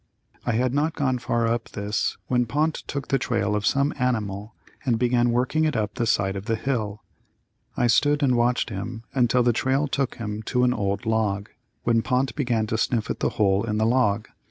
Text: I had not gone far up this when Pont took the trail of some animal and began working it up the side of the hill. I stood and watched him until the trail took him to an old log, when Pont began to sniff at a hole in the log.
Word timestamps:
I 0.47 0.53
had 0.53 0.73
not 0.73 0.95
gone 0.95 1.19
far 1.19 1.47
up 1.47 1.69
this 1.69 2.17
when 2.25 2.47
Pont 2.47 2.73
took 2.87 3.09
the 3.09 3.19
trail 3.19 3.55
of 3.55 3.67
some 3.67 3.93
animal 3.99 4.55
and 4.83 4.97
began 4.97 5.29
working 5.29 5.63
it 5.63 5.75
up 5.77 5.93
the 5.93 6.07
side 6.07 6.35
of 6.35 6.45
the 6.45 6.55
hill. 6.55 7.03
I 7.77 7.85
stood 7.85 8.23
and 8.23 8.35
watched 8.35 8.71
him 8.71 9.03
until 9.13 9.43
the 9.43 9.53
trail 9.53 9.87
took 9.87 10.15
him 10.15 10.41
to 10.47 10.63
an 10.63 10.73
old 10.73 11.05
log, 11.05 11.49
when 11.83 12.01
Pont 12.01 12.33
began 12.33 12.65
to 12.65 12.79
sniff 12.79 13.11
at 13.11 13.23
a 13.23 13.29
hole 13.29 13.63
in 13.63 13.77
the 13.77 13.85
log. 13.85 14.27